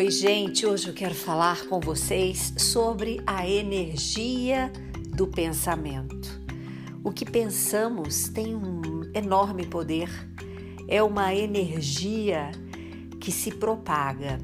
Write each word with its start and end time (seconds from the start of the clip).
Oi, 0.00 0.10
gente. 0.10 0.64
Hoje 0.64 0.88
eu 0.88 0.94
quero 0.94 1.14
falar 1.14 1.66
com 1.66 1.78
vocês 1.78 2.54
sobre 2.56 3.20
a 3.26 3.46
energia 3.46 4.72
do 5.14 5.26
pensamento. 5.26 6.40
O 7.04 7.12
que 7.12 7.30
pensamos 7.30 8.26
tem 8.30 8.56
um 8.56 9.02
enorme 9.12 9.66
poder, 9.66 10.08
é 10.88 11.02
uma 11.02 11.34
energia 11.34 12.50
que 13.20 13.30
se 13.30 13.50
propaga. 13.50 14.38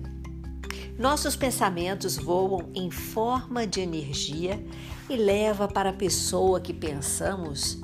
Nossos 0.99 1.35
pensamentos 1.35 2.19
voam 2.19 2.71
em 2.75 2.91
forma 2.91 3.67
de 3.67 3.81
energia 3.81 4.63
e 5.09 5.17
leva 5.17 5.67
para 5.67 5.89
a 5.89 5.95
pessoa 5.95 6.61
que 6.61 6.75
pensamos 6.75 7.81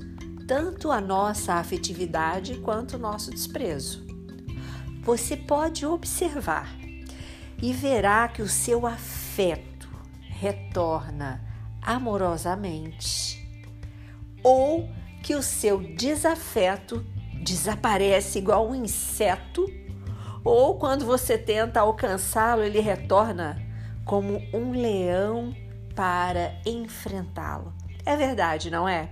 tanto 0.47 0.91
a 0.93 1.01
nossa 1.01 1.55
afetividade 1.55 2.57
quanto 2.59 2.97
o 2.97 3.01
nosso 3.01 3.31
desprezo. 3.31 4.05
Você 5.03 5.39
pode 5.39 5.87
observar 5.87 6.83
e 7.63 7.73
verá 7.73 8.27
que 8.27 8.43
o 8.43 8.49
seu 8.49 8.87
afeto 8.87 9.89
retorna 10.29 11.41
amorosamente 11.81 13.41
ou 14.43 14.89
que 15.23 15.37
o 15.37 15.43
seu 15.43 15.79
desafeto 15.79 17.07
desaparece 17.43 18.39
igual 18.39 18.69
um 18.69 18.75
inseto 18.75 19.65
ou 20.45 20.77
quando 20.77 21.07
você 21.07 21.39
tenta 21.39 21.81
alcançá-lo, 21.81 22.65
ele 22.65 22.81
retorna 22.81 23.63
como 24.05 24.43
um 24.53 24.73
leão 24.73 25.55
para 25.95 26.61
enfrentá-lo. 26.67 27.73
É 28.05 28.17
verdade, 28.17 28.69
não 28.69 28.89
é? 28.89 29.09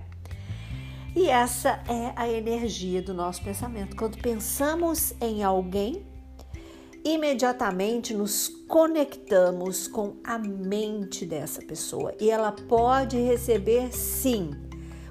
E 1.15 1.29
essa 1.29 1.81
é 1.87 2.11
a 2.17 2.27
energia 2.27 3.01
do 3.01 3.13
nosso 3.13 3.41
pensamento. 3.41 3.95
Quando 3.95 4.17
pensamos 4.17 5.13
em 5.21 5.41
alguém, 5.41 6.05
imediatamente 7.03 8.13
nos 8.13 8.47
conectamos 8.67 9.87
com 9.87 10.15
a 10.23 10.37
mente 10.37 11.25
dessa 11.25 11.61
pessoa 11.61 12.13
e 12.19 12.29
ela 12.29 12.51
pode 12.51 13.17
receber 13.17 13.91
sim 13.91 14.51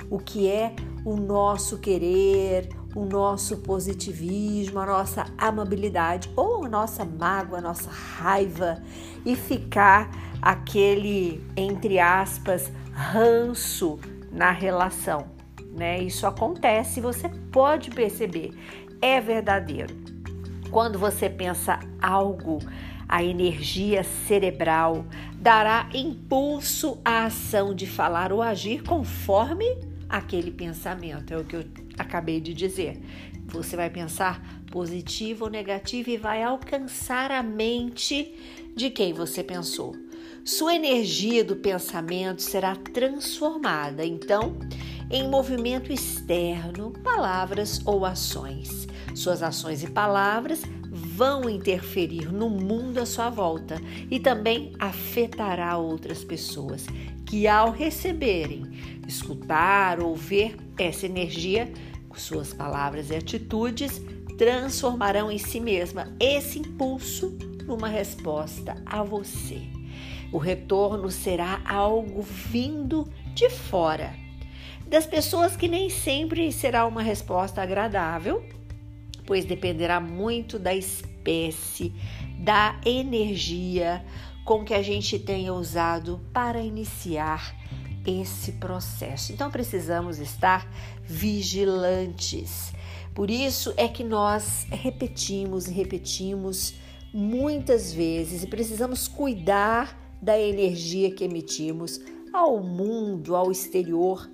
o 0.08 0.19
que 0.19 0.48
é 0.48 0.74
o 1.05 1.16
nosso 1.16 1.78
querer, 1.78 2.69
o 2.94 3.05
nosso 3.05 3.58
positivismo, 3.58 4.78
a 4.80 4.86
nossa 4.86 5.27
amabilidade 5.38 6.30
ou 6.36 6.64
a 6.64 6.69
nossa 6.69 7.05
mágoa, 7.05 7.58
a 7.58 7.62
nossa 7.62 7.91
raiva 7.91 8.82
e 9.25 9.36
ficar 9.36 10.10
aquele 10.42 11.44
entre 11.56 11.98
aspas 11.98 12.70
ranço 12.92 13.98
na 14.32 14.50
relação, 14.50 15.27
né? 15.72 16.00
Isso 16.00 16.27
acontece, 16.27 17.00
você 17.00 17.28
pode 17.50 17.91
perceber, 17.91 18.52
é 19.00 19.20
verdadeiro. 19.20 20.09
Quando 20.70 20.98
você 20.98 21.28
pensa 21.28 21.80
algo, 22.00 22.60
a 23.08 23.24
energia 23.24 24.04
cerebral 24.04 25.04
dará 25.34 25.88
impulso 25.92 26.98
à 27.04 27.24
ação 27.24 27.74
de 27.74 27.86
falar 27.86 28.32
ou 28.32 28.40
agir 28.40 28.84
conforme 28.84 29.66
aquele 30.08 30.52
pensamento. 30.52 31.34
É 31.34 31.38
o 31.38 31.44
que 31.44 31.56
eu 31.56 31.64
acabei 31.98 32.41
de 32.41 32.54
dizer. 32.54 33.00
Você 33.46 33.74
vai 33.74 33.91
pensar 33.91 34.41
positivo 34.70 35.46
ou 35.46 35.50
negativo 35.50 36.10
e 36.10 36.16
vai 36.16 36.42
alcançar 36.42 37.32
a 37.32 37.42
mente 37.42 38.32
de 38.76 38.91
quem 38.91 39.12
você 39.12 39.42
pensou. 39.42 39.96
Sua 40.44 40.74
energia 40.74 41.44
do 41.44 41.56
pensamento 41.56 42.42
será 42.42 42.76
transformada, 42.76 44.06
então, 44.06 44.56
em 45.10 45.28
movimento 45.28 45.92
externo, 45.92 46.92
palavras 47.02 47.80
ou 47.84 48.06
ações. 48.06 48.80
Suas 49.14 49.42
ações 49.42 49.83
e 49.83 49.91
palavras 49.91 50.62
vão 50.91 51.48
interferir 51.48 52.33
no 52.33 52.48
mundo 52.48 52.98
à 52.98 53.06
sua 53.06 53.30
volta 53.30 53.80
e 54.11 54.19
também 54.19 54.72
afetará 54.78 55.77
outras 55.77 56.25
pessoas 56.25 56.86
que, 57.26 57.47
ao 57.47 57.71
receberem, 57.71 58.62
escutar 59.06 60.00
ou 60.00 60.16
ver 60.16 60.56
essa 60.78 61.06
energia, 61.06 61.72
suas 62.21 62.53
palavras 62.53 63.10
e 63.10 63.16
atitudes 63.16 64.00
transformarão 64.37 65.31
em 65.31 65.38
si 65.38 65.60
mesma 65.60 66.12
esse 66.19 66.59
impulso 66.59 67.37
numa 67.66 67.88
resposta 67.88 68.77
a 68.87 69.03
você. 69.03 69.60
O 70.32 70.38
retorno 70.38 71.10
será 71.10 71.60
algo 71.65 72.22
vindo 72.22 73.09
de 73.34 73.50
fora, 73.50 74.15
das 74.87 75.06
pessoas 75.06 75.56
que 75.56 75.69
nem 75.69 75.88
sempre 75.88 76.53
será 76.53 76.87
uma 76.87 77.03
resposta 77.03 77.62
agradável, 77.62 78.44
pois 79.26 79.44
dependerá 79.44 80.00
muito 80.00 80.58
da 80.58 80.75
espécie, 80.75 81.92
da 82.38 82.81
energia 82.84 84.04
com 84.44 84.64
que 84.64 84.75
a 84.75 84.82
gente 84.82 85.19
tenha 85.19 85.53
usado 85.53 86.20
para 86.32 86.60
iniciar 86.60 87.54
esse 88.06 88.53
processo. 88.53 89.32
Então 89.32 89.50
precisamos 89.50 90.19
estar 90.19 90.66
vigilantes. 91.04 92.72
Por 93.14 93.30
isso 93.30 93.72
é 93.76 93.86
que 93.86 94.03
nós 94.03 94.66
repetimos 94.70 95.69
e 95.69 95.72
repetimos 95.72 96.75
muitas 97.12 97.92
vezes 97.92 98.42
e 98.42 98.47
precisamos 98.47 99.09
cuidar 99.09 99.98
da 100.22 100.38
energia 100.38 101.10
que 101.10 101.25
emitimos 101.25 102.00
ao 102.32 102.62
mundo, 102.62 103.34
ao 103.34 103.50
exterior, 103.50 104.30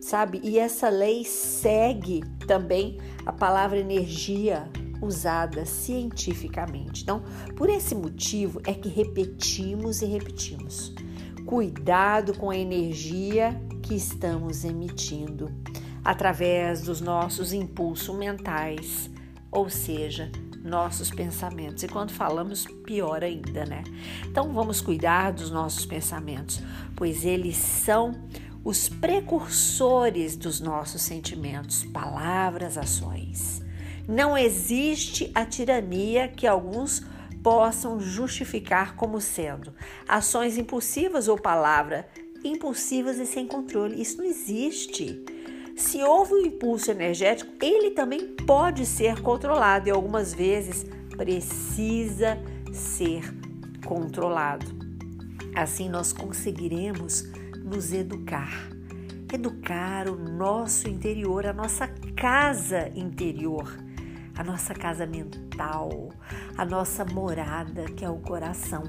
sabe? 0.00 0.40
E 0.44 0.58
essa 0.58 0.88
lei 0.88 1.24
segue 1.24 2.22
também 2.46 2.98
a 3.28 3.32
palavra 3.32 3.78
energia 3.78 4.66
usada 5.02 5.66
cientificamente. 5.66 7.02
Então, 7.02 7.22
por 7.58 7.68
esse 7.68 7.94
motivo 7.94 8.58
é 8.66 8.72
que 8.72 8.88
repetimos 8.88 10.00
e 10.00 10.06
repetimos. 10.06 10.94
Cuidado 11.44 12.32
com 12.32 12.48
a 12.48 12.56
energia 12.56 13.54
que 13.82 13.94
estamos 13.94 14.64
emitindo 14.64 15.52
através 16.02 16.80
dos 16.80 17.02
nossos 17.02 17.52
impulsos 17.52 18.16
mentais, 18.16 19.10
ou 19.52 19.68
seja, 19.68 20.32
nossos 20.64 21.10
pensamentos. 21.10 21.82
E 21.82 21.88
quando 21.88 22.12
falamos, 22.12 22.66
pior 22.86 23.22
ainda, 23.22 23.66
né? 23.66 23.84
Então 24.26 24.54
vamos 24.54 24.80
cuidar 24.80 25.32
dos 25.32 25.50
nossos 25.50 25.84
pensamentos, 25.84 26.62
pois 26.96 27.26
eles 27.26 27.58
são 27.58 28.12
os 28.64 28.88
precursores 28.88 30.36
dos 30.36 30.60
nossos 30.60 31.02
sentimentos, 31.02 31.84
palavras, 31.84 32.76
ações. 32.76 33.62
Não 34.06 34.36
existe 34.36 35.30
a 35.34 35.44
tirania 35.44 36.28
que 36.28 36.46
alguns 36.46 37.02
possam 37.42 38.00
justificar 38.00 38.96
como 38.96 39.20
sendo 39.20 39.72
ações 40.08 40.58
impulsivas 40.58 41.28
ou 41.28 41.38
palavras 41.38 42.04
impulsivas 42.44 43.18
e 43.18 43.26
sem 43.26 43.46
controle. 43.46 44.00
Isso 44.00 44.18
não 44.18 44.24
existe. 44.24 45.24
Se 45.76 46.02
houve 46.02 46.34
um 46.34 46.46
impulso 46.46 46.90
energético, 46.90 47.52
ele 47.64 47.92
também 47.92 48.34
pode 48.46 48.84
ser 48.84 49.20
controlado 49.20 49.88
e 49.88 49.92
algumas 49.92 50.34
vezes 50.34 50.84
precisa 51.16 52.38
ser 52.72 53.22
controlado. 53.84 54.66
Assim 55.54 55.88
nós 55.88 56.12
conseguiremos 56.12 57.24
nos 57.68 57.92
educar. 57.92 58.50
Educar 59.32 60.08
o 60.08 60.16
nosso 60.16 60.88
interior, 60.88 61.46
a 61.46 61.52
nossa 61.52 61.86
casa 62.16 62.90
interior, 62.94 63.76
a 64.34 64.42
nossa 64.42 64.72
casa 64.72 65.04
mental, 65.04 66.08
a 66.56 66.64
nossa 66.64 67.04
morada, 67.04 67.84
que 67.84 68.04
é 68.04 68.08
o 68.08 68.16
coração. 68.20 68.84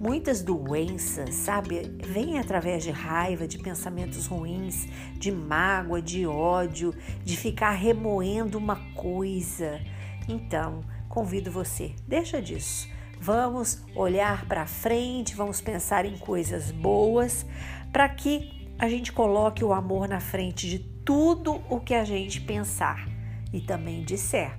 Muitas 0.00 0.42
doenças, 0.42 1.32
sabe, 1.34 1.94
vêm 2.04 2.40
através 2.40 2.82
de 2.82 2.90
raiva, 2.90 3.46
de 3.46 3.58
pensamentos 3.58 4.26
ruins, 4.26 4.88
de 5.16 5.30
mágoa, 5.30 6.02
de 6.02 6.26
ódio, 6.26 6.92
de 7.22 7.36
ficar 7.36 7.70
remoendo 7.70 8.58
uma 8.58 8.76
coisa. 8.94 9.80
Então, 10.28 10.80
convido 11.08 11.52
você, 11.52 11.94
deixa 12.08 12.42
disso. 12.42 12.88
Vamos 13.20 13.82
olhar 13.94 14.44
para 14.46 14.66
frente, 14.66 15.36
vamos 15.36 15.60
pensar 15.60 16.04
em 16.04 16.18
coisas 16.18 16.70
boas, 16.70 17.46
para 17.94 18.08
que 18.08 18.50
a 18.76 18.88
gente 18.88 19.12
coloque 19.12 19.64
o 19.64 19.72
amor 19.72 20.08
na 20.08 20.18
frente 20.18 20.68
de 20.68 20.80
tudo 20.80 21.62
o 21.70 21.78
que 21.78 21.94
a 21.94 22.02
gente 22.02 22.40
pensar 22.40 23.08
e 23.52 23.60
também 23.60 24.02
disser, 24.02 24.58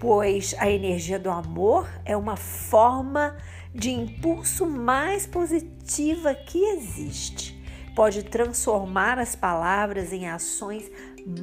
pois 0.00 0.54
a 0.58 0.70
energia 0.70 1.18
do 1.18 1.28
amor 1.28 1.86
é 2.06 2.16
uma 2.16 2.36
forma 2.36 3.36
de 3.74 3.90
impulso 3.90 4.64
mais 4.64 5.26
positiva 5.26 6.34
que 6.34 6.58
existe. 6.58 7.62
Pode 7.94 8.22
transformar 8.22 9.18
as 9.18 9.36
palavras 9.36 10.10
em 10.10 10.26
ações 10.26 10.90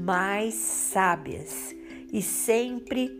mais 0.04 0.56
sábias. 0.56 1.75
E 2.12 2.19
sempre 2.19 3.12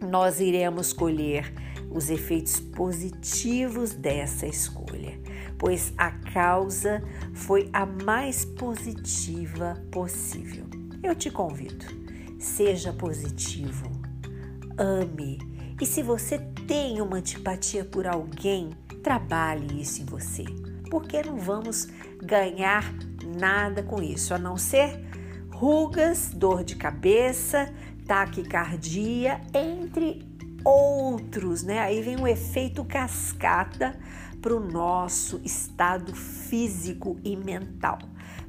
nós 0.00 0.40
iremos 0.40 0.92
colher 0.92 1.54
os 1.88 2.10
efeitos 2.10 2.58
positivos 2.58 3.94
dessa 3.94 4.44
escolha, 4.44 5.16
pois 5.64 5.94
a 5.96 6.10
causa 6.10 7.02
foi 7.32 7.70
a 7.72 7.86
mais 7.86 8.44
positiva 8.44 9.82
possível. 9.90 10.66
Eu 11.02 11.14
te 11.14 11.30
convido, 11.30 11.86
seja 12.38 12.92
positivo, 12.92 13.90
ame 14.76 15.38
E 15.80 15.86
se 15.86 16.02
você 16.02 16.36
tem 16.66 17.00
uma 17.00 17.16
antipatia 17.16 17.82
por 17.82 18.06
alguém, 18.06 18.76
trabalhe 19.02 19.80
isso 19.80 20.02
em 20.02 20.04
você, 20.04 20.44
porque 20.90 21.22
não 21.22 21.38
vamos 21.38 21.88
ganhar 22.22 22.84
nada 23.40 23.82
com 23.82 24.02
isso, 24.02 24.34
a 24.34 24.38
não 24.38 24.58
ser 24.58 25.02
rugas, 25.50 26.30
dor 26.34 26.62
de 26.62 26.76
cabeça, 26.76 27.72
taquicardia, 28.06 29.40
entre 29.54 30.28
outros, 30.64 31.62
né? 31.62 31.80
Aí 31.80 32.00
vem 32.00 32.16
um 32.16 32.26
efeito 32.26 32.84
cascata 32.84 33.98
para 34.40 34.54
o 34.54 34.60
nosso 34.60 35.40
estado 35.44 36.14
físico 36.14 37.18
e 37.24 37.36
mental. 37.36 37.98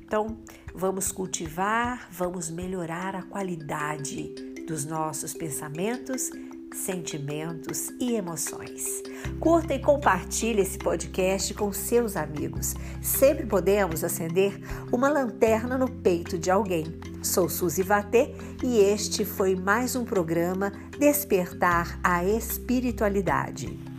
Então, 0.01 0.38
vamos 0.73 1.12
cultivar, 1.12 2.07
vamos 2.12 2.50
melhorar 2.50 3.15
a 3.15 3.23
qualidade 3.23 4.33
dos 4.67 4.85
nossos 4.85 5.33
pensamentos, 5.33 6.31
sentimentos 6.73 7.89
e 8.00 8.15
emoções. 8.15 9.01
Curta 9.39 9.73
e 9.73 9.79
compartilhe 9.79 10.62
esse 10.62 10.77
podcast 10.77 11.53
com 11.53 11.71
seus 11.71 12.15
amigos. 12.15 12.75
Sempre 13.01 13.45
podemos 13.45 14.03
acender 14.03 14.59
uma 14.91 15.09
lanterna 15.09 15.77
no 15.77 15.89
peito 15.89 16.38
de 16.38 16.51
alguém. 16.51 17.14
Sou 17.25 17.50
Suzy 17.50 17.81
Vatê 17.81 18.36
e 18.63 18.77
este 18.77 19.25
foi 19.25 19.56
mais 19.56 19.95
um 19.95 20.06
programa 20.06 20.72
Despertar 21.00 22.00
a 22.04 22.24
Espiritualidade. 22.24 23.94